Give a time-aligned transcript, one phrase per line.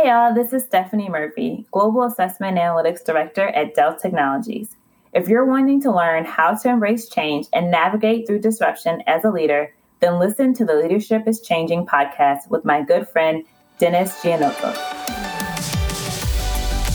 [0.00, 4.76] Hey y'all, this is Stephanie Murphy, Global Assessment Analytics Director at Dell Technologies.
[5.12, 9.32] If you're wanting to learn how to embrace change and navigate through disruption as a
[9.32, 13.44] leader, then listen to the Leadership is Changing podcast with my good friend,
[13.80, 15.07] Dennis Giannotto.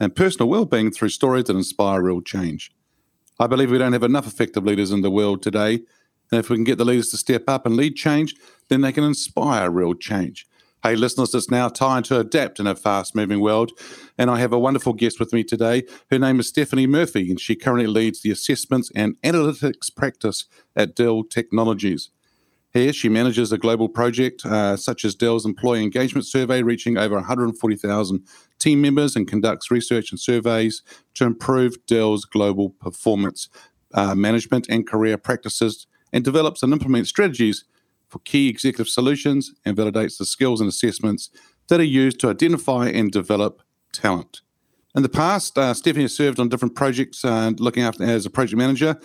[0.00, 2.72] and personal well-being through stories that inspire real change.
[3.38, 5.80] I believe we don't have enough effective leaders in the world today,
[6.30, 8.34] and if we can get the leaders to step up and lead change,
[8.68, 10.46] then they can inspire real change.
[10.84, 13.72] Hey, listeners, it's now time to adapt in a fast moving world.
[14.18, 15.84] And I have a wonderful guest with me today.
[16.10, 20.44] Her name is Stephanie Murphy, and she currently leads the assessments and analytics practice
[20.76, 22.10] at Dell Technologies.
[22.74, 27.14] Here, she manages a global project uh, such as Dell's Employee Engagement Survey, reaching over
[27.14, 28.26] 140,000
[28.58, 30.82] team members, and conducts research and surveys
[31.14, 33.48] to improve Dell's global performance
[33.94, 37.64] uh, management and career practices, and develops and implements strategies
[38.08, 41.30] for key executive solutions and validates the skills and assessments
[41.68, 44.40] that are used to identify and develop talent.
[44.96, 48.30] In the past, uh, Stephanie has served on different projects, uh, looking after as a
[48.30, 48.96] project manager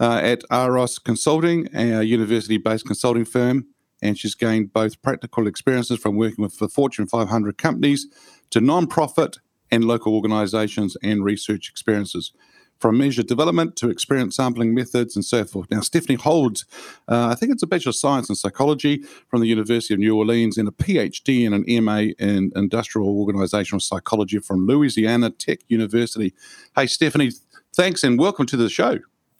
[0.00, 3.66] uh, at Aros Consulting, a university-based consulting firm,
[4.02, 8.08] and she's gained both practical experiences from working with the Fortune 500 companies
[8.50, 9.38] to non-profit
[9.70, 12.32] and local organisations and research experiences
[12.78, 15.70] from measure development to experience sampling methods and so forth.
[15.70, 16.64] Now, Stephanie holds,
[17.08, 20.16] uh, I think it's a Bachelor of Science in Psychology from the University of New
[20.16, 26.34] Orleans and a PhD and an MA in Industrial Organizational Psychology from Louisiana Tech University.
[26.74, 27.32] Hey, Stephanie,
[27.74, 28.98] thanks and welcome to the show.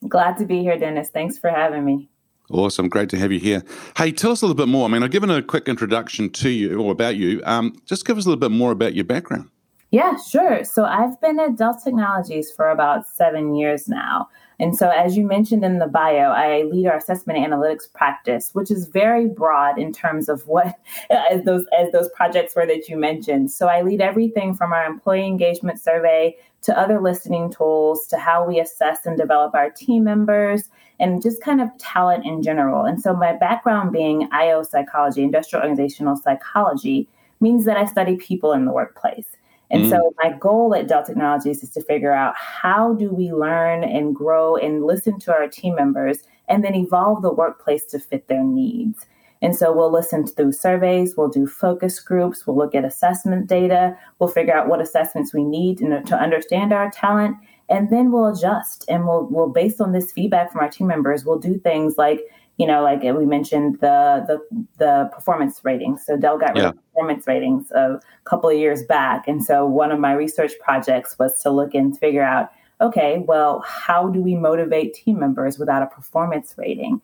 [0.08, 1.08] Glad to be here, Dennis.
[1.10, 2.08] Thanks for having me.
[2.50, 2.88] Awesome.
[2.88, 3.64] Great to have you here.
[3.96, 4.88] Hey, tell us a little bit more.
[4.88, 7.42] I mean, I've given a quick introduction to you or about you.
[7.44, 9.50] Um, just give us a little bit more about your background.
[9.90, 10.64] Yeah, sure.
[10.64, 14.28] So I've been at Dell Technologies for about seven years now.
[14.58, 18.70] And so, as you mentioned in the bio, I lead our assessment analytics practice, which
[18.70, 20.78] is very broad in terms of what
[21.10, 23.50] as those as those projects were that you mentioned.
[23.50, 28.44] So I lead everything from our employee engagement survey to other listening tools to how
[28.44, 30.64] we assess and develop our team members
[30.98, 32.86] and just kind of talent in general.
[32.86, 37.06] And so my background being IO psychology, industrial organizational psychology,
[37.40, 39.35] means that I study people in the workplace.
[39.70, 39.90] And mm.
[39.90, 44.14] so my goal at Dell Technologies is to figure out how do we learn and
[44.14, 46.18] grow and listen to our team members
[46.48, 49.06] and then evolve the workplace to fit their needs.
[49.42, 53.96] And so we'll listen through surveys, we'll do focus groups, we'll look at assessment data,
[54.18, 57.36] we'll figure out what assessments we need to, to understand our talent,
[57.68, 58.84] and then we'll adjust.
[58.88, 62.22] And we'll, we'll, based on this feedback from our team members, we'll do things like
[62.58, 66.04] you know, like we mentioned the the the performance ratings.
[66.06, 66.72] So Dell got yeah.
[66.72, 71.40] performance ratings a couple of years back, and so one of my research projects was
[71.42, 72.50] to look and figure out,
[72.80, 77.00] okay, well, how do we motivate team members without a performance rating?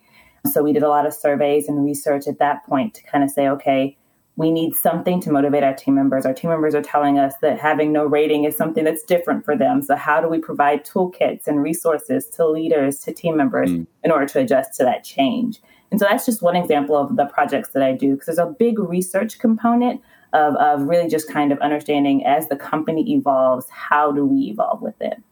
[0.50, 3.30] So we did a lot of surveys and research at that point to kind of
[3.30, 3.96] say, okay,
[4.36, 6.24] we need something to motivate our team members.
[6.24, 9.56] Our team members are telling us that having no rating is something that's different for
[9.56, 9.82] them.
[9.82, 13.86] So, how do we provide toolkits and resources to leaders, to team members mm.
[14.02, 15.60] in order to adjust to that change?
[15.90, 18.54] And so, that's just one example of the projects that I do because there's a
[18.58, 20.00] big research component
[20.32, 24.80] of, of really just kind of understanding as the company evolves, how do we evolve
[24.80, 25.22] with it?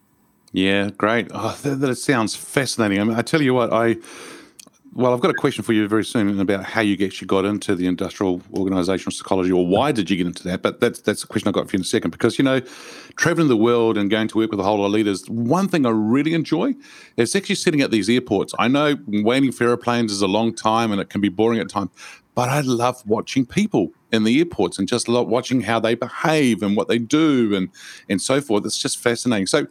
[0.53, 1.29] Yeah, great.
[1.33, 3.01] Oh, that, that sounds fascinating.
[3.01, 3.97] I mean, I tell you what, I
[4.93, 7.77] well, I've got a question for you very soon about how you actually got into
[7.77, 10.63] the industrial organizational psychology, or why did you get into that?
[10.63, 12.11] But that's that's a question I've got for you in a second.
[12.11, 12.61] Because you know,
[13.15, 15.87] traveling the world and going to work with a whole lot of leaders, one thing
[15.87, 16.75] I really enjoy
[17.17, 18.53] is actually sitting at these airports.
[18.59, 21.69] I know waiting for airplanes is a long time and it can be boring at
[21.69, 21.91] times,
[22.35, 26.65] but I love watching people in the airports and just love watching how they behave
[26.65, 27.69] and what they do and
[28.09, 28.67] and so forth.
[28.67, 29.47] It's just fascinating.
[29.47, 29.69] So,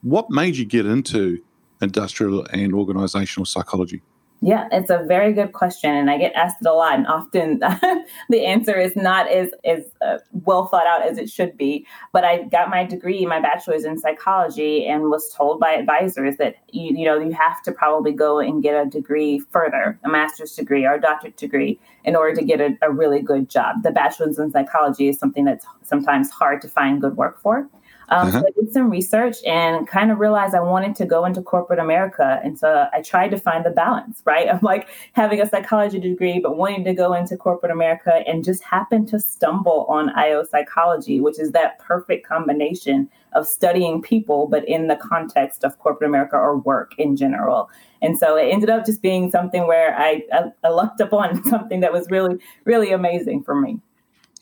[0.00, 1.42] what made you get into
[1.82, 4.00] industrial and organizational psychology?
[4.44, 6.96] Yeah, it's a very good question, and I get asked it a lot.
[6.96, 7.60] And often,
[8.28, 11.86] the answer is not as as uh, well thought out as it should be.
[12.12, 16.56] But I got my degree, my bachelor's in psychology, and was told by advisors that
[16.72, 20.56] you you know you have to probably go and get a degree further, a master's
[20.56, 23.84] degree or a doctorate degree, in order to get a, a really good job.
[23.84, 27.68] The bachelor's in psychology is something that's sometimes hard to find good work for.
[28.12, 28.40] Um, uh-huh.
[28.40, 31.78] So I did some research and kind of realized I wanted to go into corporate
[31.78, 32.40] America.
[32.44, 34.48] And so I tried to find the balance, right?
[34.48, 38.62] Of like having a psychology degree, but wanting to go into corporate America and just
[38.64, 44.68] happened to stumble on IO psychology, which is that perfect combination of studying people, but
[44.68, 47.70] in the context of corporate America or work in general.
[48.02, 51.80] And so it ended up just being something where I, I, I lucked upon something
[51.80, 52.36] that was really,
[52.66, 53.80] really amazing for me.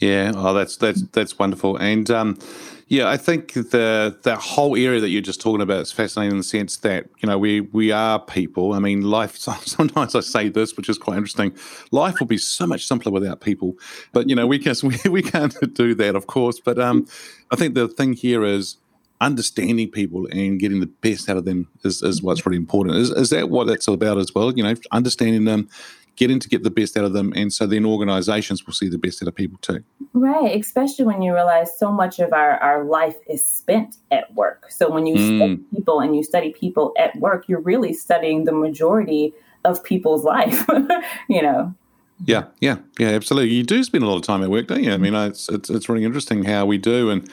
[0.00, 1.76] Yeah, oh, that's that's that's wonderful.
[1.76, 2.38] And um,
[2.90, 6.38] yeah, I think the the whole area that you're just talking about is fascinating in
[6.38, 8.72] the sense that you know we we are people.
[8.72, 9.36] I mean, life.
[9.38, 11.54] Sometimes I say this, which is quite interesting.
[11.92, 13.76] Life will be so much simpler without people,
[14.12, 16.58] but you know we can we, we can't do that, of course.
[16.58, 17.06] But um,
[17.52, 18.76] I think the thing here is
[19.20, 22.96] understanding people and getting the best out of them is, is what's really important.
[22.96, 24.50] Is, is that what that's all about as well?
[24.52, 25.68] You know, understanding them,
[26.20, 27.32] getting to get the best out of them.
[27.34, 29.82] And so then organizations will see the best out of people too.
[30.12, 30.54] Right.
[30.54, 34.70] Especially when you realize so much of our, our life is spent at work.
[34.70, 35.38] So when you mm.
[35.38, 39.32] study people and you study people at work, you're really studying the majority
[39.64, 40.66] of people's life,
[41.30, 41.74] you know.
[42.26, 43.54] Yeah, yeah, yeah, absolutely.
[43.54, 44.92] You do spend a lot of time at work, don't you?
[44.92, 47.26] I mean, it's it's, it's really interesting how we do, and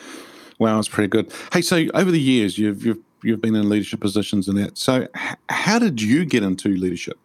[0.60, 1.30] wow, it's pretty good.
[1.52, 4.78] Hey, so over the years, you've you've you've been in leadership positions and that.
[4.78, 7.20] So, h- how did you get into leadership?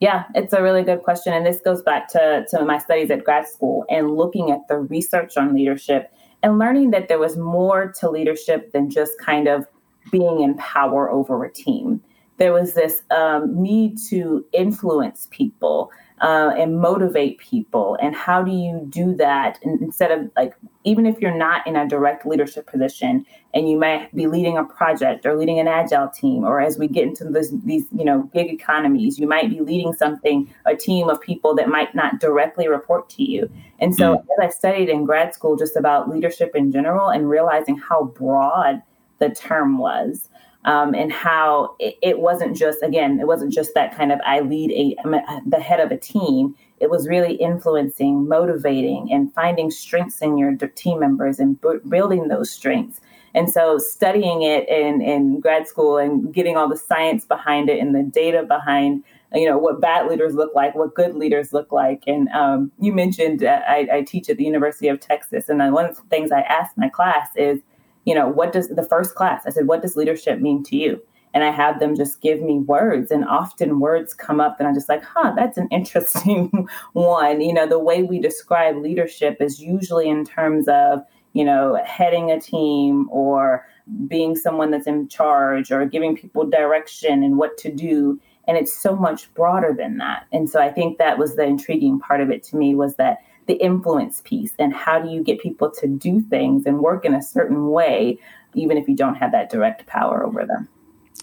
[0.00, 1.32] Yeah, it's a really good question.
[1.32, 4.76] And this goes back to, to my studies at grad school and looking at the
[4.76, 6.12] research on leadership
[6.42, 9.66] and learning that there was more to leadership than just kind of
[10.12, 12.00] being in power over a team.
[12.36, 15.90] There was this um, need to influence people,
[16.20, 20.54] uh, and motivate people and how do you do that and instead of like
[20.84, 24.64] even if you're not in a direct leadership position and you might be leading a
[24.64, 28.22] project or leading an agile team or as we get into this, these you know
[28.32, 32.66] gig economies you might be leading something a team of people that might not directly
[32.66, 34.20] report to you and so mm.
[34.20, 38.80] as i studied in grad school just about leadership in general and realizing how broad
[39.18, 40.30] the term was
[40.66, 44.40] um, and how it, it, wasn't just again it wasn't just that kind of i
[44.40, 46.54] lead a I'm a, the head of a team.
[46.78, 52.28] It was really influencing motivating and finding strengths in your team members and b- building
[52.28, 53.00] those strengths.
[53.34, 57.78] And so studying it in, in grad school and getting all the science behind it
[57.78, 59.04] and the data behind
[59.34, 62.02] you know what bad leaders look like what good leaders look like.
[62.06, 65.48] And um, you mentioned uh, I, I teach at the university of texas.
[65.48, 67.60] And one of the things i ask my class is
[68.06, 69.42] you know, what does the first class?
[69.46, 71.02] I said, what does leadership mean to you?
[71.34, 74.74] And I have them just give me words, and often words come up, and I'm
[74.74, 77.42] just like, huh, that's an interesting one.
[77.42, 81.02] You know, the way we describe leadership is usually in terms of,
[81.34, 83.66] you know, heading a team or
[84.06, 88.18] being someone that's in charge or giving people direction and what to do
[88.48, 92.00] and it's so much broader than that and so i think that was the intriguing
[92.00, 95.40] part of it to me was that the influence piece and how do you get
[95.40, 98.18] people to do things and work in a certain way,
[98.54, 100.68] even if you don't have that direct power over them.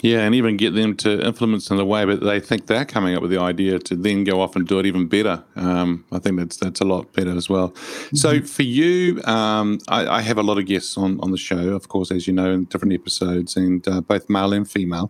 [0.01, 3.15] Yeah, and even get them to influence in a way, but they think they're coming
[3.15, 5.41] up with the idea to then go off and do it even better.
[5.55, 7.69] Um, I think that's that's a lot better as well.
[7.69, 8.17] Mm-hmm.
[8.17, 11.69] So for you, um, I, I, have a lot of guests on on the show,
[11.69, 15.09] of course, as you know, in different episodes, and uh, both male and female.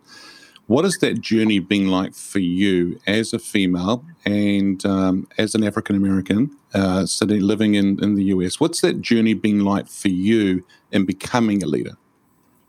[0.68, 5.64] What has that journey been like for you as a female and um, as an
[5.64, 8.60] African American uh, sitting living in, in the US?
[8.60, 11.98] What's that journey been like for you in becoming a leader?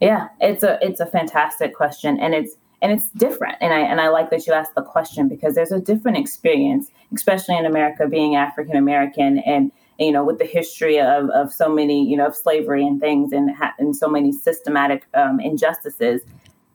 [0.01, 3.57] Yeah, it's a it's a fantastic question, and it's and it's different.
[3.61, 6.91] And I and I like that you asked the question because there's a different experience,
[7.15, 11.69] especially in America, being African American and you know with the history of, of so
[11.69, 16.23] many you know of slavery and things and and so many systematic um, injustices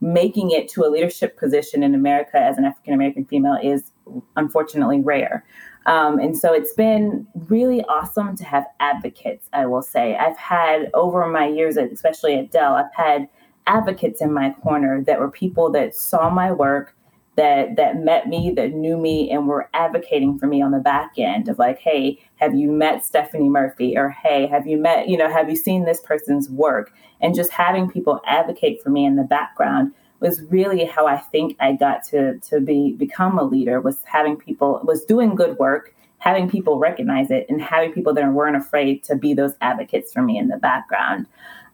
[0.02, 3.92] making it to a leadership position in America as an African American female is
[4.36, 5.44] unfortunately rare.
[5.86, 10.16] Um, and so it's been really awesome to have advocates, I will say.
[10.16, 13.28] I've had over my years, especially at Dell, I've had
[13.66, 16.96] advocates in my corner that were people that saw my work,
[17.38, 21.14] that that met me, that knew me, and were advocating for me on the back
[21.18, 23.98] end of like, hey, have you met Stephanie Murphy?
[23.98, 26.92] Or hey, have you met, you know, have you seen this person's work?
[27.22, 31.56] And just having people advocate for me in the background was really how I think
[31.60, 35.94] I got to to be become a leader was having people was doing good work,
[36.18, 40.22] having people recognize it, and having people that weren't afraid to be those advocates for
[40.22, 41.26] me in the background,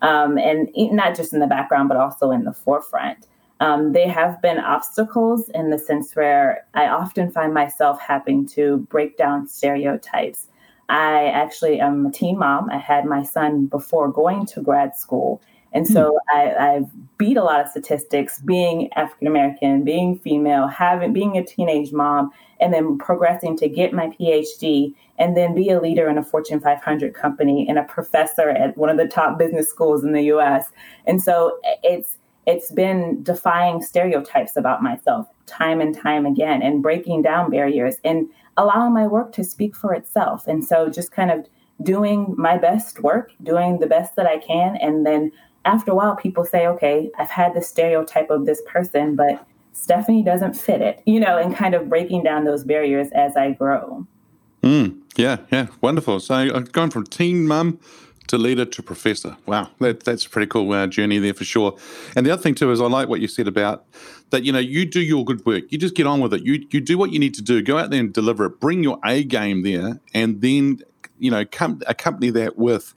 [0.02, 3.28] um, and not just in the background but also in the forefront.
[3.62, 8.80] Um, they have been obstacles in the sense where I often find myself having to
[8.90, 10.48] break down stereotypes.
[10.90, 12.70] I actually am a teen mom.
[12.70, 15.42] I had my son before going to grad school.
[15.76, 16.38] And so hmm.
[16.38, 21.44] I, I've beat a lot of statistics being African American, being female, having being a
[21.44, 26.18] teenage mom, and then progressing to get my PhD and then be a leader in
[26.18, 30.14] a Fortune 500 company and a professor at one of the top business schools in
[30.14, 30.72] the US.
[31.06, 32.18] And so it's
[32.48, 38.28] it's been defying stereotypes about myself time and time again and breaking down barriers and
[38.58, 40.48] allowing my work to speak for itself.
[40.48, 41.46] And so just kind of
[41.82, 45.32] doing my best work, doing the best that I can and then
[45.66, 50.24] after a while people say, "Okay, I've had this stereotype of this person, but Stephanie
[50.24, 54.08] doesn't fit it." You know, and kind of breaking down those barriers as I grow.
[54.64, 56.20] Mm, yeah, yeah, wonderful.
[56.20, 57.80] So I've uh, gone from teen mum
[58.28, 59.38] to leader to professor.
[59.46, 61.78] Wow, that, that's a pretty cool uh, journey there for sure.
[62.16, 63.86] And the other thing too is I like what you said about
[64.32, 64.44] that.
[64.44, 65.66] You know, you do your good work.
[65.70, 66.44] You just get on with it.
[66.44, 67.62] You you do what you need to do.
[67.62, 68.60] Go out there and deliver it.
[68.60, 70.80] Bring your A game there, and then
[71.20, 72.94] you know, come accompany that with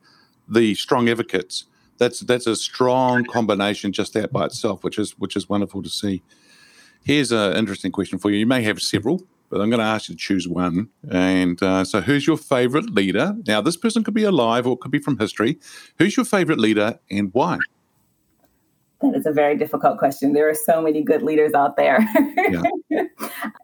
[0.49, 1.65] the strong advocates.
[1.99, 5.89] That's that's a strong combination just that by itself, which is which is wonderful to
[5.89, 6.23] see.
[7.05, 8.39] Here's an interesting question for you.
[8.39, 10.89] You may have several but I'm going to ask you to choose one.
[11.11, 13.35] And uh, so, who's your favorite leader?
[13.47, 15.59] Now, this person could be alive or it could be from history.
[15.99, 17.59] Who's your favorite leader and why?
[19.01, 20.33] That is a very difficult question.
[20.33, 22.07] There are so many good leaders out there.
[22.37, 22.63] Yeah.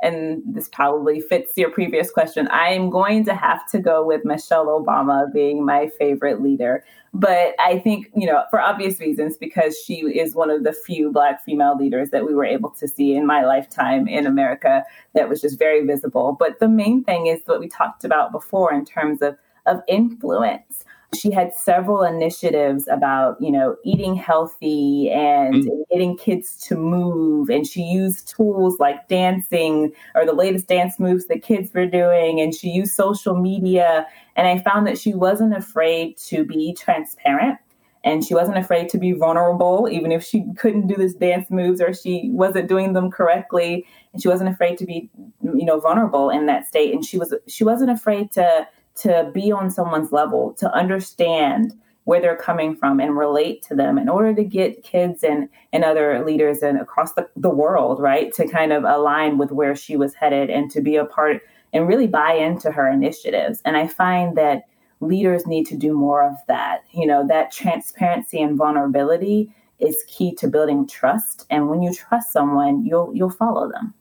[0.03, 2.47] and this probably fits your previous question.
[2.53, 6.85] I'm going to have to go with Michelle Obama being my favorite leader.
[7.15, 11.13] But I think, you know, for obvious reasons, because she is one of the few
[11.13, 14.83] Black female leaders that we were able to see in my lifetime in America
[15.15, 16.37] that was just very visible.
[16.37, 20.85] But the main thing is what we talked about before in terms of, of influence
[21.15, 25.85] she had several initiatives about you know eating healthy and mm.
[25.91, 31.27] getting kids to move and she used tools like dancing or the latest dance moves
[31.27, 34.07] that kids were doing and she used social media
[34.37, 37.59] and i found that she wasn't afraid to be transparent
[38.05, 41.81] and she wasn't afraid to be vulnerable even if she couldn't do this dance moves
[41.81, 43.87] or she wasn't doing them correctly.
[44.13, 45.11] And she wasn't afraid to be
[45.43, 46.95] you know vulnerable in that state.
[46.95, 51.73] And she was she wasn't afraid to to be on someone's level, to understand
[52.05, 55.83] where they're coming from and relate to them in order to get kids and, and
[55.85, 59.97] other leaders and across the, the world, right, to kind of align with where she
[59.97, 61.41] was headed and to be a part
[61.75, 63.61] and really buy into her initiatives.
[63.65, 64.63] And I find that
[65.01, 66.85] leaders need to do more of that.
[66.93, 71.47] You know, that transparency and vulnerability is key to building trust.
[71.51, 73.93] And when you trust someone, you'll you'll follow them.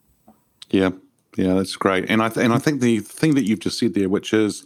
[0.69, 0.91] Yeah,
[1.35, 2.09] yeah, that's great.
[2.09, 4.63] And I th- and I think the thing that you've just said there, which is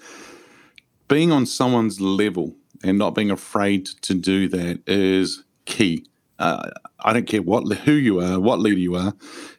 [1.08, 6.06] being on someone's level and not being afraid to do that, is key.
[6.40, 9.14] Uh, I don't care what who you are, what leader you are.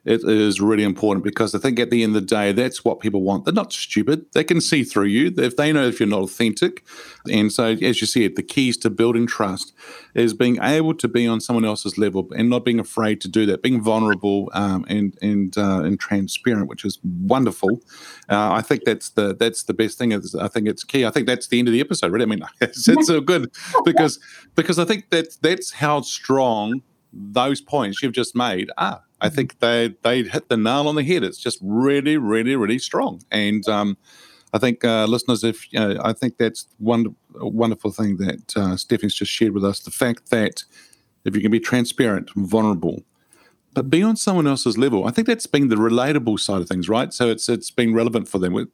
[0.08, 2.98] It is really important because I think at the end of the day, that's what
[2.98, 3.44] people want.
[3.44, 4.24] They're not stupid.
[4.32, 6.82] They can see through you if they know if you're not authentic.
[7.30, 9.74] And so, as you said, the keys to building trust
[10.14, 13.44] is being able to be on someone else's level and not being afraid to do
[13.46, 17.82] that, being vulnerable um, and and uh, and transparent, which is wonderful.
[18.30, 20.12] Uh, I think that's the that's the best thing.
[20.12, 21.04] Is I think it's key.
[21.04, 22.12] I think that's the end of the episode.
[22.12, 23.52] Really, I mean, it's, it's so good
[23.84, 24.18] because
[24.54, 26.80] because I think that that's how strong
[27.12, 29.02] those points you've just made are.
[29.20, 29.36] I mm-hmm.
[29.36, 31.22] think they they hit the nail on the head.
[31.22, 33.22] It's just really, really, really strong.
[33.30, 33.96] And um,
[34.52, 38.76] I think uh, listeners, if you know, I think that's one wonderful thing that uh,
[38.76, 39.80] Stephanie's just shared with us.
[39.80, 40.64] The fact that
[41.24, 43.02] if you can be transparent, vulnerable,
[43.74, 46.88] but be on someone else's level, I think that's being the relatable side of things,
[46.88, 47.12] right?
[47.12, 48.70] So it's it's been relevant for them.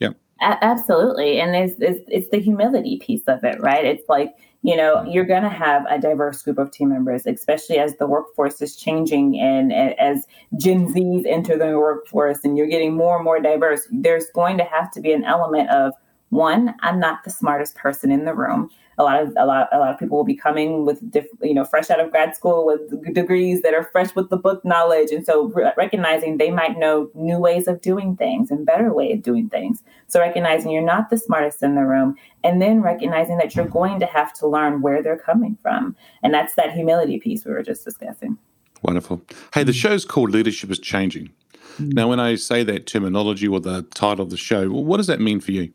[0.00, 1.38] Yeah, absolutely.
[1.38, 3.84] And there's, it's, it's the humility piece of it, right?
[3.84, 7.78] It's like you know you're going to have a diverse group of team members especially
[7.78, 10.26] as the workforce is changing and as
[10.56, 14.64] gen z's enter the workforce and you're getting more and more diverse there's going to
[14.64, 15.92] have to be an element of
[16.28, 19.78] one i'm not the smartest person in the room a lot of a lot a
[19.78, 22.66] lot of people will be coming with diff, you know fresh out of grad school
[22.66, 25.10] with degrees that are fresh with the book knowledge.
[25.10, 29.12] And so re- recognizing they might know new ways of doing things and better way
[29.12, 29.82] of doing things.
[30.06, 32.14] So recognizing you're not the smartest in the room.
[32.44, 35.96] And then recognizing that you're going to have to learn where they're coming from.
[36.22, 38.36] And that's that humility piece we were just discussing.
[38.82, 39.22] Wonderful.
[39.54, 41.30] Hey the show's called leadership is changing.
[41.78, 41.92] Mm.
[41.92, 45.20] now when i say that terminology or the title of the show what does that
[45.20, 45.72] mean for you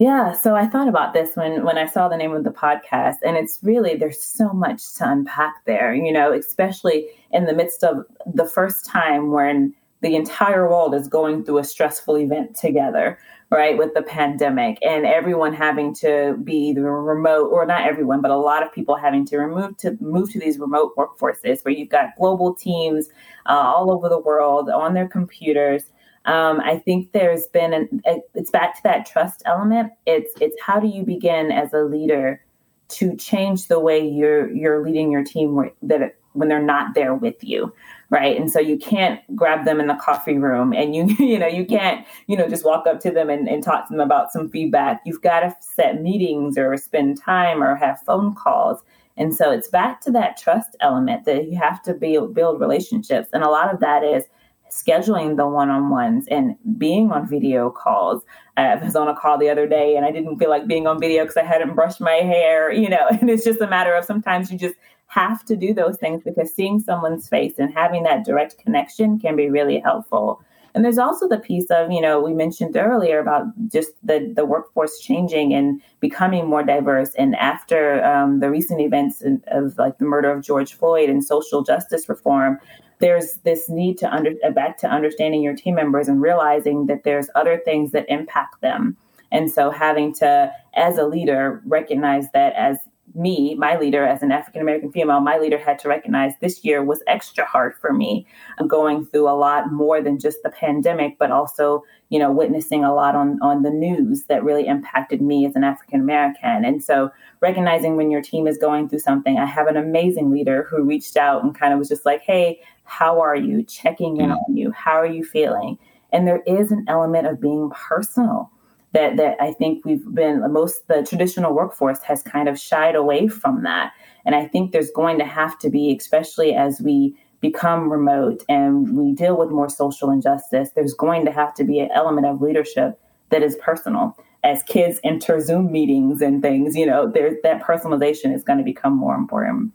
[0.00, 3.16] yeah, so I thought about this when when I saw the name of the podcast
[3.22, 7.84] and it's really there's so much to unpack there, you know, especially in the midst
[7.84, 13.18] of the first time when the entire world is going through a stressful event together
[13.50, 18.30] right with the pandemic and everyone having to be either remote or not everyone but
[18.30, 21.90] a lot of people having to remove to move to these remote workforces where you've
[21.90, 23.10] got global teams
[23.46, 25.90] uh, all over the world on their computers
[26.26, 28.02] um, I think there's been an
[28.34, 29.92] it's back to that trust element.
[30.06, 32.42] It's it's how do you begin as a leader
[32.88, 37.42] to change the way you're you're leading your team that when they're not there with
[37.42, 37.72] you
[38.10, 38.36] right?
[38.36, 41.64] And so you can't grab them in the coffee room and you you know you
[41.64, 44.50] can't you know just walk up to them and, and talk to them about some
[44.50, 45.00] feedback.
[45.06, 48.82] You've got to set meetings or spend time or have phone calls.
[49.16, 53.28] And so it's back to that trust element that you have to build build relationships.
[53.32, 54.24] And a lot of that is
[54.70, 58.22] scheduling the one-on-ones and being on video calls.
[58.56, 61.00] I was on a call the other day and I didn't feel like being on
[61.00, 64.04] video because I hadn't brushed my hair, you know, and it's just a matter of
[64.04, 68.24] sometimes you just have to do those things because seeing someone's face and having that
[68.24, 70.40] direct connection can be really helpful.
[70.72, 74.44] And there's also the piece of, you know, we mentioned earlier about just the, the
[74.44, 77.12] workforce changing and becoming more diverse.
[77.16, 81.62] And after um, the recent events of like the murder of George Floyd and social
[81.64, 82.58] justice reform,
[83.00, 87.04] there's this need to under uh, back to understanding your team members and realizing that
[87.04, 88.96] there's other things that impact them.
[89.32, 92.78] And so having to, as a leader, recognize that as
[93.14, 96.84] me, my leader, as an African American female, my leader had to recognize this year
[96.84, 98.26] was extra hard for me.
[98.58, 102.84] I'm going through a lot more than just the pandemic, but also, you know, witnessing
[102.84, 106.64] a lot on on the news that really impacted me as an African American.
[106.64, 110.66] And so recognizing when your team is going through something, I have an amazing leader
[110.70, 113.62] who reached out and kind of was just like, hey, how are you?
[113.62, 114.36] Checking in mm.
[114.36, 114.72] on you.
[114.72, 115.78] How are you feeling?
[116.12, 118.50] And there is an element of being personal
[118.92, 123.28] that that I think we've been most the traditional workforce has kind of shied away
[123.28, 123.92] from that.
[124.26, 128.96] And I think there's going to have to be, especially as we become remote and
[128.96, 132.42] we deal with more social injustice, there's going to have to be an element of
[132.42, 134.16] leadership that is personal.
[134.42, 138.64] As kids enter Zoom meetings and things, you know, there that personalization is going to
[138.64, 139.72] become more important.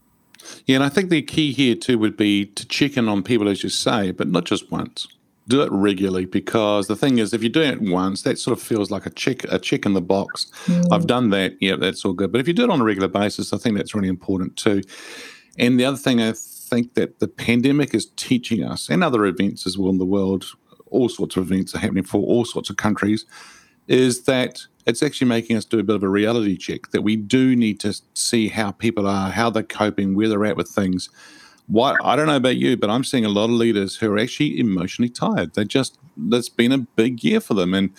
[0.65, 3.47] Yeah, and I think the key here too would be to check in on people,
[3.47, 5.07] as you say, but not just once.
[5.47, 8.63] Do it regularly because the thing is, if you're doing it once, that sort of
[8.63, 10.47] feels like a check, a check in the box.
[10.65, 10.91] Mm.
[10.91, 11.53] I've done that.
[11.61, 12.31] Yeah, that's all good.
[12.31, 14.81] But if you do it on a regular basis, I think that's really important too.
[15.59, 19.67] And the other thing I think that the pandemic is teaching us, and other events
[19.67, 20.45] as well in the world,
[20.87, 23.25] all sorts of events are happening for all sorts of countries,
[23.87, 27.15] is that it's actually making us do a bit of a reality check that we
[27.15, 31.09] do need to see how people are, how they're coping, where they're at with things.
[31.75, 34.59] I don't know about you, but I'm seeing a lot of leaders who are actually
[34.59, 35.55] emotionally tired.
[35.55, 37.89] They just that's been a big year for them, and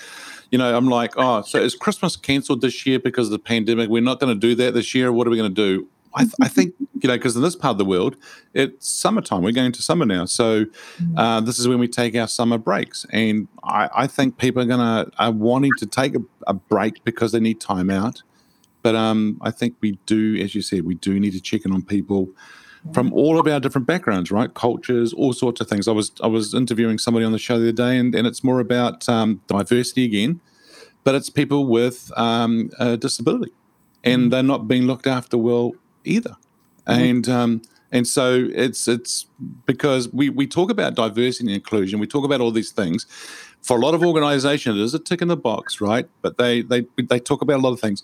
[0.53, 3.91] you know I'm like, oh, so is Christmas cancelled this year because of the pandemic?
[3.91, 5.13] We're not going to do that this year.
[5.13, 5.89] What are we going to do?
[6.17, 8.17] I, th- I, think you know because in this part of the world
[8.55, 9.43] it's summertime.
[9.43, 10.25] We're going to summer now.
[10.25, 11.15] So mm.
[11.17, 13.07] uh, this is when we take our summer breaks.
[13.11, 17.05] And i, I think people are going to are wanting to take a, a, break
[17.05, 18.23] because they need time out.
[18.83, 21.73] But um, i think we do as you said we do need to check in
[21.73, 22.29] on people
[22.93, 24.55] from all of our different backgrounds right?
[24.55, 25.87] Cultures all sorts of things.
[25.87, 28.43] I was i was interviewing somebody on the show the other day and, and it's
[28.43, 30.41] more about um, diversity again
[31.07, 33.53] but it's people with um, a disability.
[34.03, 34.31] And mm.
[34.33, 35.73] they're not being looked after well
[36.07, 36.37] either.
[36.87, 37.03] Mm-hmm.
[37.03, 39.27] And um, and so it's it's
[39.65, 43.07] because we we talk about diversity and inclusion, we talk about all these things.
[43.63, 46.09] For a lot of organizations, it is a tick in the box, right?
[46.23, 48.03] But they they they talk about a lot of things,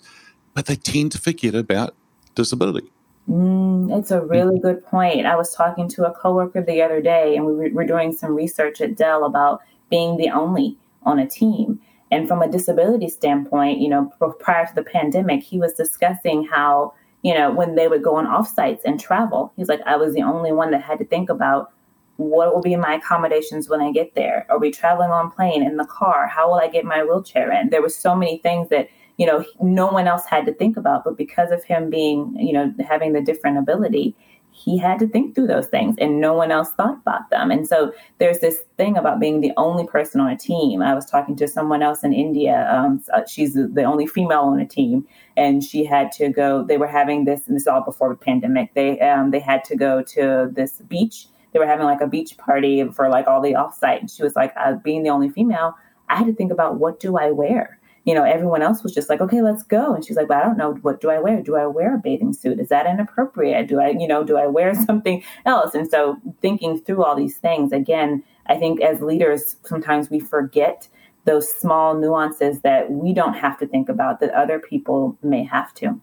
[0.53, 1.95] but they tend to forget about
[2.35, 2.91] disability.
[3.29, 5.25] Mm, it's a really good point.
[5.25, 8.81] I was talking to a coworker the other day, and we were doing some research
[8.81, 11.79] at Dell about being the only on a team.
[12.11, 16.93] And from a disability standpoint, you know, prior to the pandemic, he was discussing how
[17.23, 19.51] you know, when they would go on offsites and travel.
[19.57, 21.71] He's like, I was the only one that had to think about
[22.17, 24.45] what will be my accommodations when I get there?
[24.49, 26.27] Are we traveling on plane in the car?
[26.27, 27.69] How will I get my wheelchair in?
[27.69, 31.03] There were so many things that, you know, no one else had to think about,
[31.03, 34.15] but because of him being, you know, having the different ability,
[34.53, 37.49] he had to think through those things and no one else thought about them.
[37.49, 40.81] And so there's this thing about being the only person on a team.
[40.81, 42.69] I was talking to someone else in India.
[42.71, 46.77] Um, uh, she's the only female on a team and she had to go, they
[46.77, 48.73] were having this, and this is all before the pandemic.
[48.75, 51.27] They, um, they had to go to this beach.
[51.51, 53.99] They were having like a beach party for like all the offsite.
[54.01, 55.75] And she was like, uh, being the only female,
[56.09, 57.79] I had to think about what do I wear?
[58.05, 59.93] You know, everyone else was just like, okay, let's go.
[59.93, 61.41] And she's like, but I don't know, what do I wear?
[61.41, 62.59] Do I wear a bathing suit?
[62.59, 63.67] Is that inappropriate?
[63.67, 65.73] Do I, you know, do I wear something else?
[65.73, 70.87] And so thinking through all these things, again, I think as leaders, sometimes we forget
[71.25, 75.73] those small nuances that we don't have to think about that other people may have
[75.75, 75.99] to.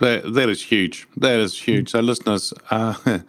[0.00, 1.06] That, that is huge.
[1.16, 1.90] That is huge.
[1.90, 2.94] So, listeners, uh,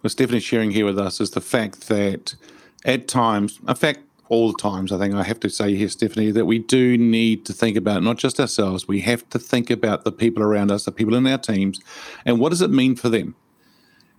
[0.00, 2.36] what Stephanie sharing here with us is the fact that
[2.84, 6.30] at times, in fact, all the times, I think I have to say here, Stephanie,
[6.32, 10.04] that we do need to think about not just ourselves, we have to think about
[10.04, 11.80] the people around us, the people in our teams,
[12.24, 13.34] and what does it mean for them?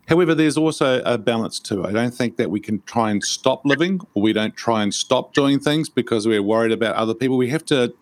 [0.07, 1.85] However, there's also a balance too.
[1.85, 4.91] I don't think that we can try and stop living or we don't try and
[4.91, 7.37] stop doing things because we're worried about other people.
[7.37, 7.93] We have to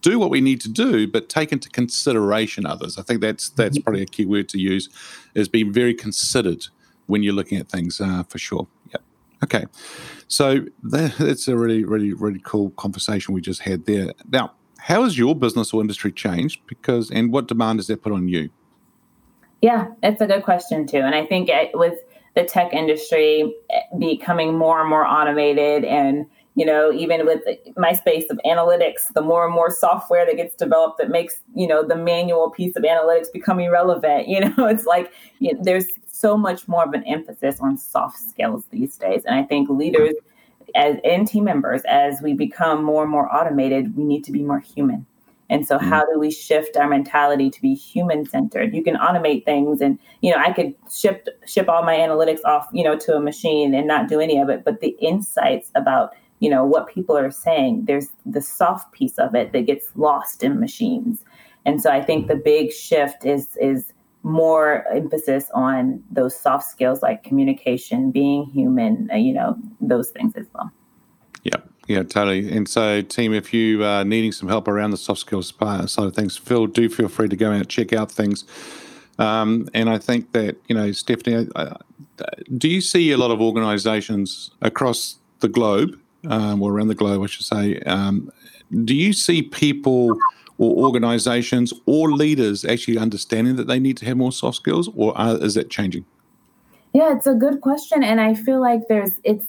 [0.00, 2.98] do what we need to do, but take into consideration others.
[2.98, 3.82] I think that's that's mm-hmm.
[3.82, 4.88] probably a key word to use,
[5.34, 6.68] is being very considered
[7.06, 8.66] when you're looking at things uh, for sure.
[9.42, 9.66] Okay.
[10.28, 14.12] So that, that's a really, really, really cool conversation we just had there.
[14.30, 16.60] Now, how has your business or industry changed?
[16.66, 18.50] Because and what demand does that put on you?
[19.60, 20.98] Yeah, it's a good question too.
[20.98, 21.98] And I think it, with
[22.34, 27.40] the tech industry eh, becoming more and more automated and you know even with
[27.76, 31.66] my space of analytics the more and more software that gets developed that makes you
[31.66, 35.86] know the manual piece of analytics become irrelevant you know it's like you know, there's
[36.10, 40.14] so much more of an emphasis on soft skills these days and i think leaders
[40.74, 44.42] as and team members as we become more and more automated we need to be
[44.42, 45.04] more human
[45.52, 46.14] and so, how mm.
[46.14, 48.74] do we shift our mentality to be human centered?
[48.74, 52.68] You can automate things, and you know, I could ship ship all my analytics off,
[52.72, 54.64] you know, to a machine and not do any of it.
[54.64, 59.34] But the insights about you know what people are saying, there's the soft piece of
[59.34, 61.24] it that gets lost in machines.
[61.64, 63.92] And so, I think the big shift is is
[64.24, 70.32] more emphasis on those soft skills like communication, being human, uh, you know, those things
[70.36, 70.70] as well.
[71.44, 71.56] Yeah.
[71.88, 72.50] Yeah, totally.
[72.56, 76.14] And so, team, if you are needing some help around the soft skills side of
[76.14, 78.44] things, Phil, do feel free to go out check out things.
[79.18, 81.48] Um, and I think that you know, Stephanie,
[82.56, 87.22] do you see a lot of organisations across the globe, um, or around the globe,
[87.22, 87.78] I should say?
[87.80, 88.30] Um,
[88.84, 90.18] do you see people
[90.58, 95.16] or organisations or leaders actually understanding that they need to have more soft skills, or
[95.18, 96.04] are, is that changing?
[96.92, 99.46] Yeah, it's a good question, and I feel like there's it's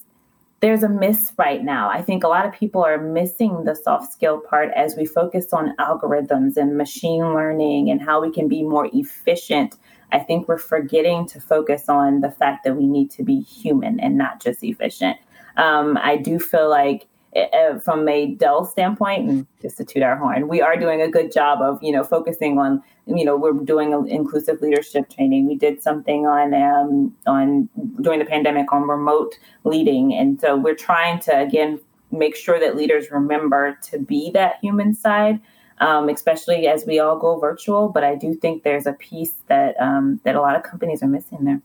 [0.61, 1.89] there's a miss right now.
[1.89, 5.51] I think a lot of people are missing the soft skill part as we focus
[5.51, 9.75] on algorithms and machine learning and how we can be more efficient.
[10.13, 13.99] I think we're forgetting to focus on the fact that we need to be human
[13.99, 15.17] and not just efficient.
[15.57, 20.15] Um, I do feel like uh, from a Dell standpoint, and just to toot our
[20.15, 23.53] horn, we are doing a good job of you know focusing on you know we're
[23.53, 25.47] doing inclusive leadership training.
[25.47, 27.69] We did something on um, on
[28.01, 31.79] during the pandemic on remote leading, and so we're trying to again
[32.11, 35.39] make sure that leaders remember to be that human side.
[35.79, 39.75] Um, especially as we all go virtual, but I do think there's a piece that
[39.81, 41.61] um, that a lot of companies are missing there.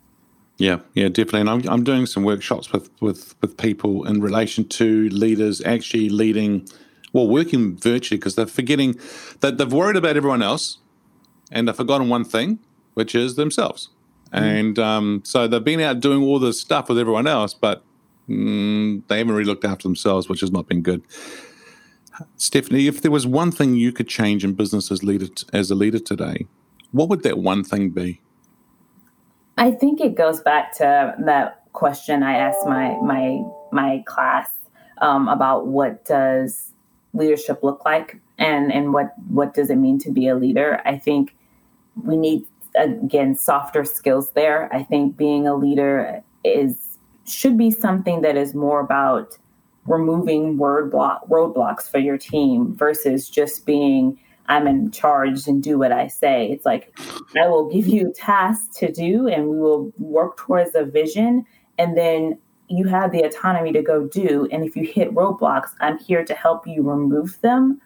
[0.58, 1.40] Yeah, yeah, definitely.
[1.42, 6.08] And I'm, I'm doing some workshops with, with, with people in relation to leaders actually
[6.08, 6.68] leading,
[7.12, 8.98] well, working virtually because they're forgetting
[9.40, 10.78] that they've worried about everyone else
[11.52, 12.58] and they've forgotten one thing,
[12.94, 13.90] which is themselves.
[14.32, 14.40] Mm.
[14.40, 17.84] And um, so they've been out doing all this stuff with everyone else, but
[18.28, 21.02] mm, they haven't really looked after themselves, which has not been good.
[22.36, 25.76] Stephanie, if there was one thing you could change in business as, leader, as a
[25.76, 26.46] leader today,
[26.90, 28.20] what would that one thing be?
[29.58, 33.42] I think it goes back to that question I asked my my
[33.72, 34.50] my class
[35.00, 36.72] um, about what does
[37.12, 40.80] leadership look like and and what what does it mean to be a leader.
[40.84, 41.34] I think
[42.02, 44.72] we need again softer skills there.
[44.72, 49.36] I think being a leader is should be something that is more about
[49.86, 54.18] removing word block roadblocks for your team versus just being
[54.48, 56.50] I'm in charge and do what I say.
[56.50, 56.98] It's like
[57.36, 61.44] I will give you tasks to do and we will work towards a vision
[61.78, 65.98] and then you have the autonomy to go do and if you hit roadblocks, I'm
[65.98, 67.80] here to help you remove them.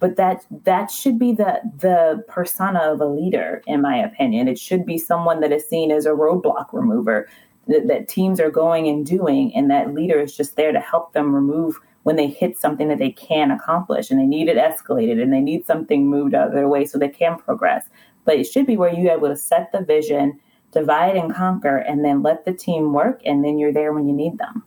[0.00, 4.46] But that that should be the the persona of a leader in my opinion.
[4.46, 7.28] It should be someone that is seen as a roadblock remover
[7.66, 11.12] that, that teams are going and doing and that leader is just there to help
[11.12, 15.20] them remove when they hit something that they can accomplish and they need it escalated
[15.20, 17.86] and they need something moved out of their way so they can progress.
[18.24, 20.40] But it should be where you're able to set the vision,
[20.72, 24.14] divide and conquer, and then let the team work, and then you're there when you
[24.14, 24.62] need them.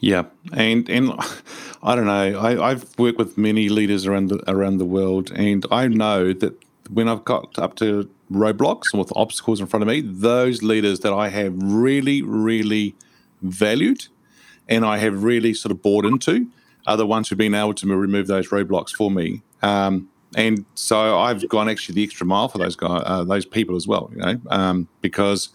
[0.00, 1.12] Yeah, and and
[1.82, 2.38] I don't know.
[2.38, 6.58] I, I've worked with many leaders around the around the world, and I know that
[6.90, 11.00] when I've got up to roadblocks and with obstacles in front of me, those leaders
[11.00, 12.94] that I have really, really
[13.42, 14.08] valued
[14.68, 16.46] and I have really sort of bought into
[16.86, 19.42] are the ones who've been able to remove those roadblocks for me.
[19.62, 23.76] Um, and so I've gone actually the extra mile for those guys, uh, those people
[23.76, 25.50] as well, you know, um, because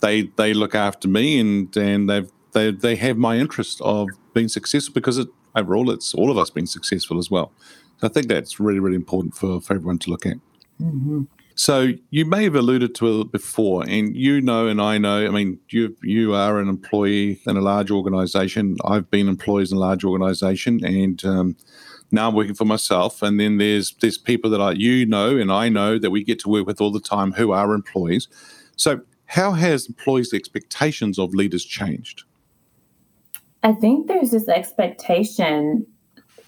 [0.00, 4.48] they they look after me and and they've they they have my interest of being
[4.48, 7.52] successful because it, overall it's all of us being successful as well.
[7.98, 10.36] So I think that's really really important for for everyone to look at.
[10.80, 11.22] Mm-hmm.
[11.54, 15.26] So you may have alluded to it before, and you know, and I know.
[15.26, 18.76] I mean, you you are an employee in a large organisation.
[18.84, 21.56] I've been employees in a large organisation, and um,
[22.10, 23.22] now I'm working for myself.
[23.22, 26.38] And then there's there's people that I you know and I know that we get
[26.40, 28.28] to work with all the time who are employees.
[28.76, 32.24] So how has employees' expectations of leaders changed?
[33.62, 35.86] I think there's this expectation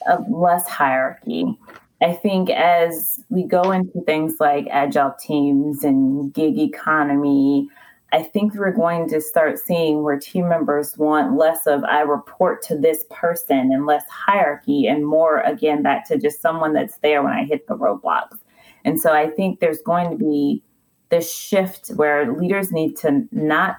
[0.06, 1.56] of less hierarchy.
[2.04, 7.66] I think as we go into things like agile teams and gig economy,
[8.12, 12.60] I think we're going to start seeing where team members want less of I report
[12.64, 17.22] to this person and less hierarchy and more again back to just someone that's there
[17.22, 18.38] when I hit the roadblocks.
[18.84, 20.62] And so I think there's going to be
[21.08, 23.76] this shift where leaders need to not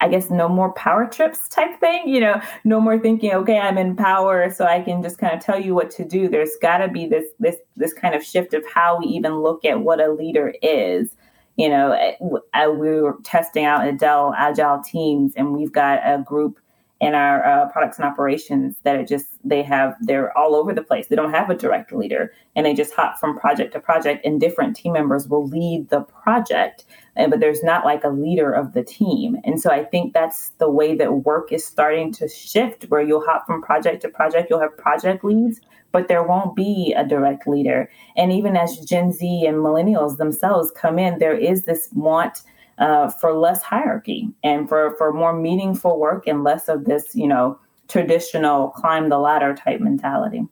[0.00, 3.78] I guess no more power trips type thing, you know, no more thinking, okay, I'm
[3.78, 6.28] in power, so I can just kind of tell you what to do.
[6.28, 9.64] There's got to be this this this kind of shift of how we even look
[9.64, 11.16] at what a leader is.
[11.56, 16.22] You know, eh, we were testing out at Dell Agile teams, and we've got a
[16.22, 16.60] group
[17.00, 20.82] in our uh, products and operations that it just they have they're all over the
[20.82, 21.06] place.
[21.06, 24.40] They don't have a direct leader and they just hop from project to project and
[24.40, 26.84] different team members will lead the project
[27.14, 29.36] but there's not like a leader of the team.
[29.44, 33.24] And so i think that's the way that work is starting to shift where you'll
[33.24, 37.48] hop from project to project you'll have project leads but there won't be a direct
[37.48, 37.90] leader.
[38.16, 42.42] And even as gen z and millennials themselves come in there is this want
[42.78, 47.26] uh, for less hierarchy and for, for more meaningful work and less of this, you
[47.26, 50.42] know, traditional climb the ladder type mentality.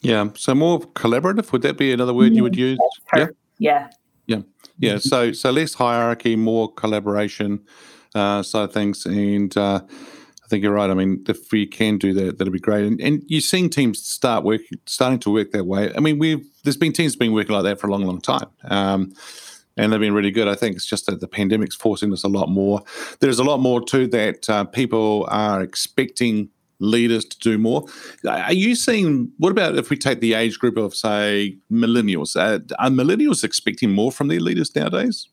[0.00, 0.28] Yeah.
[0.34, 1.50] So more collaborative.
[1.52, 2.78] Would that be another word you would mm-hmm.
[2.78, 2.78] use?
[3.14, 3.26] Yeah.
[3.58, 3.88] Yeah.
[4.26, 4.42] Yeah.
[4.78, 4.98] Yeah.
[4.98, 7.64] So so less hierarchy, more collaboration
[8.14, 10.88] uh, side of things, and uh, I think you're right.
[10.88, 12.86] I mean, if we can do that, that'd be great.
[12.86, 15.92] And, and you're seeing teams start working, starting to work that way.
[15.94, 18.46] I mean, we've there's been teams been working like that for a long, long time.
[18.64, 19.12] Um,
[19.78, 20.48] and they've been really good.
[20.48, 22.82] I think it's just that the pandemic's forcing us a lot more.
[23.20, 27.86] There's a lot more too that uh, people are expecting leaders to do more.
[28.26, 29.32] Are you seeing?
[29.38, 32.36] What about if we take the age group of say millennials?
[32.36, 35.28] Uh, are millennials expecting more from their leaders nowadays?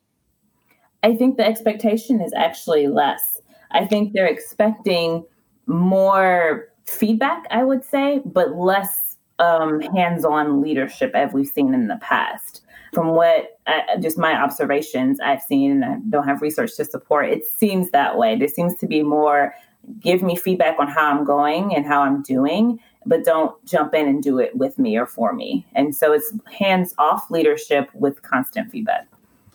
[1.04, 3.40] I think the expectation is actually less.
[3.72, 5.26] I think they're expecting
[5.68, 11.98] more feedback, I would say, but less um, hands-on leadership as we've seen in the
[11.98, 12.65] past
[12.96, 17.30] from what uh, just my observations I've seen, and I don't have research to support,
[17.30, 18.36] it seems that way.
[18.36, 19.54] There seems to be more
[20.00, 24.08] give me feedback on how I'm going and how I'm doing, but don't jump in
[24.08, 25.66] and do it with me or for me.
[25.76, 29.08] And so it's hands off leadership with constant feedback.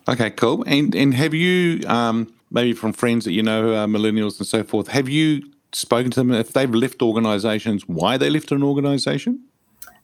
[0.08, 0.64] Okay, cool.
[0.66, 4.62] And and have you um, maybe from friends that you know are millennials and so
[4.62, 4.88] forth?
[4.88, 7.88] Have you spoken to them if they've left organizations?
[7.88, 9.42] Why they left an organization?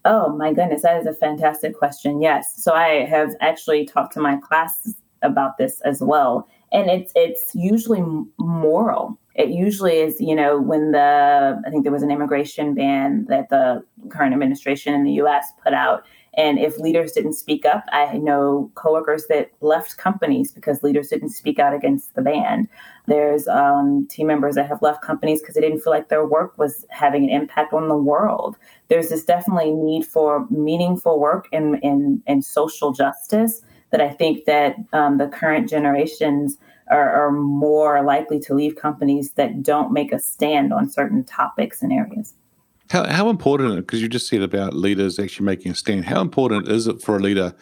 [0.09, 2.23] Oh my goodness, that is a fantastic question.
[2.23, 2.63] Yes.
[2.63, 6.47] So I have actually talked to my class about this as well.
[6.73, 8.05] And it's it's usually
[8.39, 9.19] moral.
[9.35, 13.49] It usually is, you know, when the I think there was an immigration ban that
[13.49, 16.05] the current administration in the US put out
[16.37, 21.31] and if leaders didn't speak up, I know coworkers that left companies because leaders didn't
[21.31, 22.69] speak out against the ban.
[23.07, 26.59] There's um, team members that have left companies because they didn't feel like their work
[26.59, 28.57] was having an impact on the world.
[28.89, 31.83] There's this definitely need for meaningful work and,
[32.27, 38.39] and social justice that I think that um, the current generations are, are more likely
[38.41, 42.35] to leave companies that don't make a stand on certain topics and areas.
[42.91, 46.69] How, how important, because you just said about leaders actually making a stand, how important
[46.69, 47.55] is it for a leader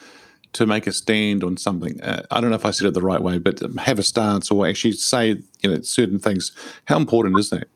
[0.53, 2.01] to make a stand on something?
[2.03, 4.51] Uh, I don't know if I said it the right way, but have a stance
[4.51, 6.53] or actually say you know certain things.
[6.87, 7.69] How important is that?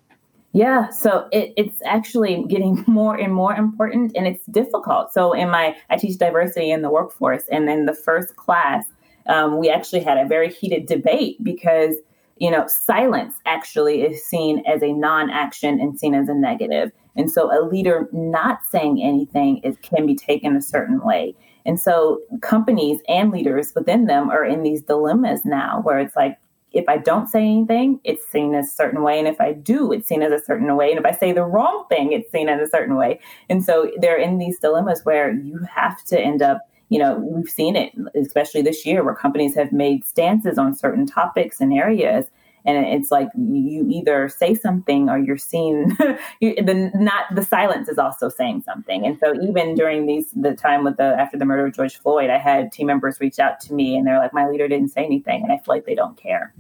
[0.52, 5.12] Yeah, so it, it's actually getting more and more important, and it's difficult.
[5.12, 8.84] So in my, I teach diversity in the workforce, and in the first class,
[9.26, 11.96] um, we actually had a very heated debate because
[12.36, 17.30] you know silence actually is seen as a non-action and seen as a negative and
[17.30, 21.34] so a leader not saying anything is, can be taken a certain way.
[21.66, 26.38] And so companies and leaders within them are in these dilemmas now where it's like,
[26.72, 29.18] if I don't say anything, it's seen a certain way.
[29.18, 30.90] And if I do, it's seen as a certain way.
[30.90, 33.20] And if I say the wrong thing, it's seen as a certain way.
[33.50, 37.50] And so they're in these dilemmas where you have to end up, you know, we've
[37.50, 42.26] seen it, especially this year, where companies have made stances on certain topics and areas
[42.64, 45.88] and it's like you either say something or you're seen
[46.40, 49.06] the not the silence is also saying something.
[49.06, 52.30] And so even during these the time with the after the murder of george floyd
[52.30, 55.04] i had team members reach out to me and they're like my leader didn't say
[55.04, 56.54] anything and i feel like they don't care.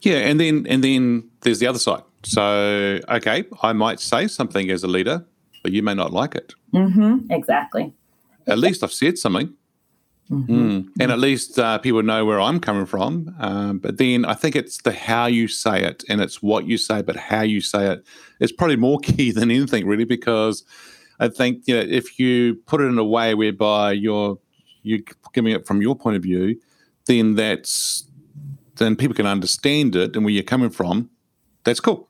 [0.00, 2.02] Yeah and then and then there's the other side.
[2.24, 5.24] So okay i might say something as a leader
[5.62, 6.54] but you may not like it.
[6.74, 7.92] Mm-hmm exactly.
[8.46, 9.52] At least i've said something
[10.30, 10.68] Mm-hmm.
[10.68, 10.88] Mm.
[10.98, 13.34] And at least uh, people know where I'm coming from.
[13.38, 16.78] Um, but then I think it's the how you say it and it's what you
[16.78, 18.04] say, but how you say it
[18.40, 20.64] is probably more key than anything, really, because
[21.20, 24.38] I think you know, if you put it in a way whereby you're
[24.82, 25.00] you're
[25.32, 26.60] giving it from your point of view,
[27.06, 28.04] then that's
[28.76, 31.10] then people can understand it and where you're coming from.
[31.64, 32.08] That's cool.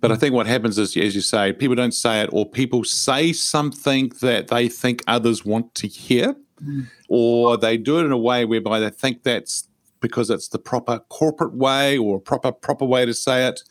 [0.00, 2.84] But I think what happens is, as you say, people don't say it, or people
[2.84, 6.86] say something that they think others want to hear, mm.
[7.10, 9.68] Or they do it in a way whereby they think that's
[10.00, 13.62] because it's the proper corporate way or proper proper way to say it.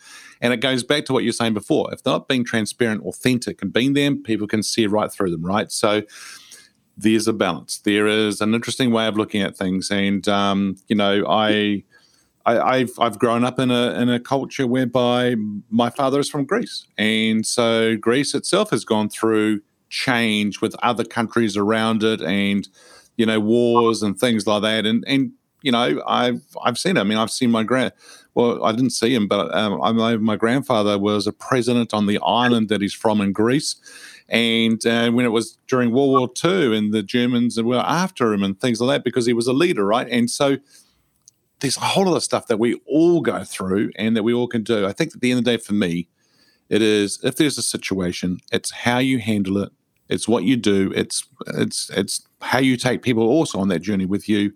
[0.42, 1.92] And it goes back to what you're saying before.
[1.92, 5.44] If they're not being transparent, authentic, and being them, people can see right through them,
[5.44, 5.72] right?
[5.72, 6.04] So
[6.98, 7.80] there's a balance.
[7.80, 11.84] There is an interesting way of looking at things, and um, you know, I
[12.46, 15.36] I, have I've grown up in a in a culture whereby
[15.70, 21.06] my father is from Greece, and so Greece itself has gone through change with other
[21.06, 22.68] countries around it, and
[23.20, 24.86] you know wars and things like that.
[24.86, 27.02] And and you know I've I've seen it.
[27.02, 27.92] I mean I've seen my grand.
[28.34, 32.18] Well, I didn't see him, but um, I my grandfather was a president on the
[32.26, 33.76] island that he's from in Greece.
[34.30, 38.44] And uh, when it was during World War II, and the Germans were after him
[38.44, 40.08] and things like that because he was a leader, right?
[40.08, 40.58] And so
[41.60, 44.48] there's a whole lot of stuff that we all go through and that we all
[44.48, 44.86] can do.
[44.86, 46.08] I think at the end of the day, for me,
[46.70, 49.72] it is if there's a situation, it's how you handle it,
[50.10, 54.06] it's what you do, it's it's it's how you take people also on that journey
[54.06, 54.54] with you.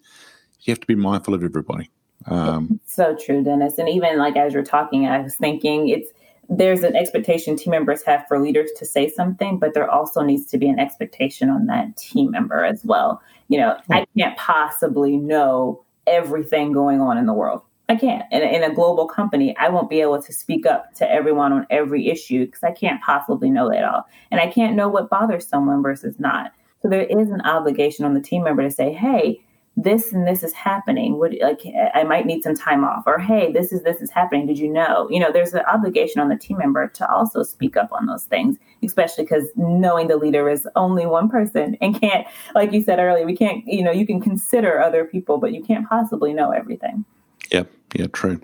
[0.62, 1.90] You have to be mindful of everybody.
[2.26, 3.78] Um, so true, Dennis.
[3.78, 6.10] And even like as you're talking, I was thinking it's
[6.50, 10.46] there's an expectation team members have for leaders to say something, but there also needs
[10.48, 13.22] to be an expectation on that team member as well.
[13.48, 17.62] You know, I can't possibly know everything going on in the world.
[17.90, 18.24] I can't.
[18.32, 21.68] In, in a global company, I won't be able to speak up to everyone on
[21.70, 24.06] every issue because I can't possibly know that all.
[24.32, 26.54] And I can't know what bothers someone versus not.
[26.82, 29.42] So there is an obligation on the team member to say, hey,
[29.76, 31.62] this and this is happening would like
[31.96, 34.72] i might need some time off or hey this is this is happening did you
[34.72, 38.06] know you know there's an obligation on the team member to also speak up on
[38.06, 42.84] those things especially because knowing the leader is only one person and can't like you
[42.84, 46.34] said earlier we can't you know you can consider other people but you can't possibly
[46.34, 47.04] know everything
[47.52, 47.64] yeah
[47.96, 48.42] yeah true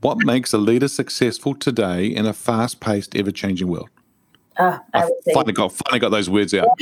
[0.00, 3.88] what makes a leader successful today in a fast-paced ever-changing world
[4.56, 6.68] uh, I, I finally got finally got those words out.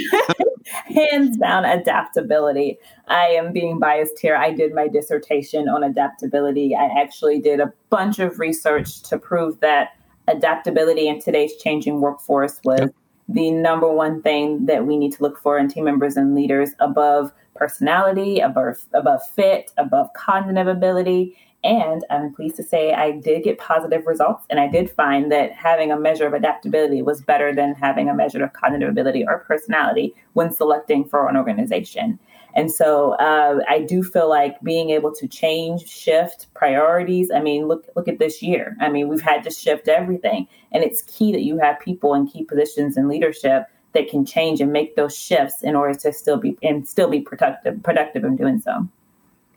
[0.87, 2.79] hands down adaptability.
[3.07, 4.37] I am being biased here.
[4.37, 6.75] I did my dissertation on adaptability.
[6.75, 9.91] I actually did a bunch of research to prove that
[10.27, 12.95] adaptability in today's changing workforce was yep.
[13.29, 16.71] The number one thing that we need to look for in team members and leaders
[16.81, 23.43] above personality, above above fit, above cognitive ability, and I'm pleased to say I did
[23.43, 24.45] get positive results.
[24.49, 28.15] And I did find that having a measure of adaptability was better than having a
[28.15, 32.19] measure of cognitive ability or personality when selecting for an organization.
[32.59, 37.31] And so uh, I do feel like being able to change, shift priorities.
[37.31, 38.77] I mean, look look at this year.
[38.81, 42.27] I mean, we've had to shift everything, and it's key that you have people in
[42.27, 46.37] key positions in leadership that can change and make those shifts in order to still
[46.37, 48.89] be and still be productive productive in doing so.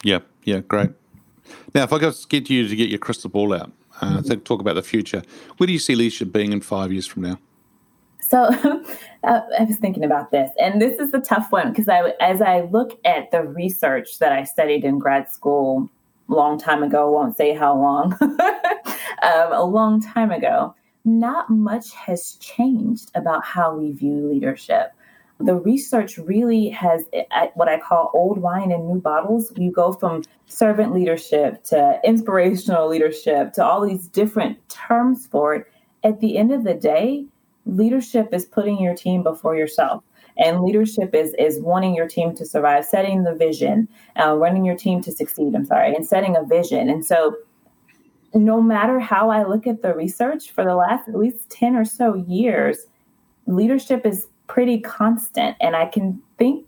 [0.04, 0.92] Yeah, yeah, great.
[1.74, 4.42] Now, if I could get you to get your crystal ball out, uh, mm-hmm.
[4.42, 5.24] talk about the future,
[5.58, 7.40] where do you see leadership being in five years from now?
[8.32, 8.46] So
[9.24, 12.42] uh, I was thinking about this, and this is the tough one because I, as
[12.42, 15.90] I look at the research that I studied in grad school
[16.30, 22.38] long time ago, won't say how long, um, a long time ago, not much has
[22.40, 24.94] changed about how we view leadership
[25.46, 27.04] the research really has
[27.56, 29.52] what I call old wine in new bottles.
[29.58, 35.68] You go from servant leadership to inspirational leadership to all these different terms for it.
[36.04, 37.26] At the end of the day,
[37.66, 40.04] leadership is putting your team before yourself.
[40.38, 43.88] And leadership is is wanting your team to survive, setting the vision,
[44.20, 45.54] uh, running your team to succeed.
[45.54, 46.90] I'm sorry, and setting a vision.
[46.90, 47.36] And so,
[48.34, 51.84] no matter how I look at the research for the last at least ten or
[51.84, 52.88] so years,
[53.46, 55.58] leadership is pretty constant.
[55.60, 56.66] And I can think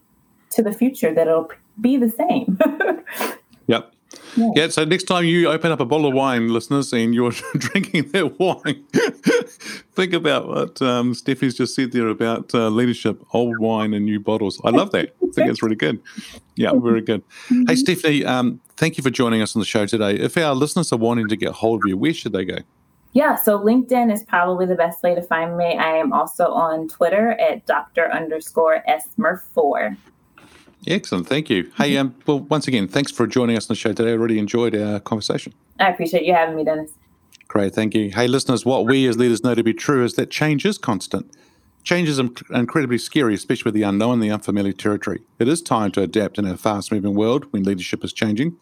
[0.51, 2.59] to the future that it'll be the same.
[3.67, 3.92] yep.
[4.35, 4.49] Yeah.
[4.55, 4.67] yeah.
[4.69, 8.39] so next time you open up a bottle of wine, listeners, and you're drinking that
[8.39, 8.83] wine,
[9.93, 14.19] think about what um, Steffi's just said there about uh, leadership, old wine and new
[14.19, 14.59] bottles.
[14.63, 15.15] I love that.
[15.21, 16.01] I think it's really good.
[16.55, 17.23] Yeah, very good.
[17.47, 17.63] Mm-hmm.
[17.67, 20.15] Hey, Stephanie, um, thank you for joining us on the show today.
[20.15, 22.57] If our listeners are wanting to get hold of you, where should they go?
[23.13, 25.77] Yeah, so LinkedIn is probably the best way to find me.
[25.77, 28.11] I am also on Twitter at Dr.
[28.11, 29.95] underscore Esmer4.
[30.85, 31.27] Excellent.
[31.27, 31.71] Thank you.
[31.77, 34.11] Hey, um, well, once again, thanks for joining us on the show today.
[34.11, 35.53] I really enjoyed our conversation.
[35.79, 36.91] I appreciate you having me, Dennis.
[37.47, 37.73] Great.
[37.73, 38.09] Thank you.
[38.09, 41.31] Hey, listeners, what we as leaders know to be true is that change is constant.
[41.83, 45.21] Change is incredibly scary, especially with the unknown and the unfamiliar territory.
[45.37, 48.57] It is time to adapt in a fast moving world when leadership is changing.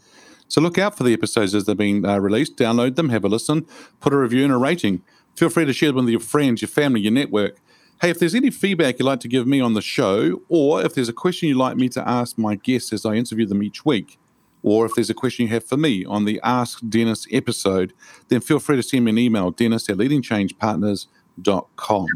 [0.48, 3.30] So look out for the episodes as they're being uh, released, download them, have a
[3.30, 3.66] listen,
[4.00, 5.02] put a review and a rating.
[5.36, 7.58] Feel free to share them with your friends, your family, your network.
[8.02, 10.95] Hey, if there's any feedback you'd like to give me on the show, or if
[10.95, 13.86] there's a question you'd like me to ask my guests as I interview them each
[13.86, 14.18] week,
[14.64, 17.93] or if there's a question you have for me on the Ask Dennis episode,
[18.30, 22.08] then feel free to send me an email, dennis at leadingchangepartners.com.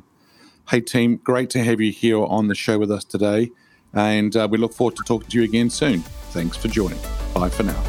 [0.69, 3.51] Hey, team, great to have you here on the show with us today.
[3.93, 5.99] And uh, we look forward to talking to you again soon.
[6.31, 6.97] Thanks for joining.
[7.35, 7.79] Bye for now.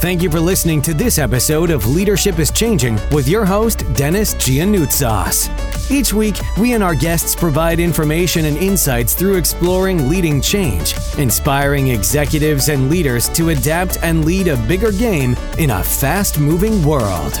[0.00, 4.34] Thank you for listening to this episode of Leadership is Changing with your host, Dennis
[4.34, 5.65] Giannoutsas.
[5.88, 11.88] Each week, we and our guests provide information and insights through exploring leading change, inspiring
[11.88, 17.40] executives and leaders to adapt and lead a bigger game in a fast moving world.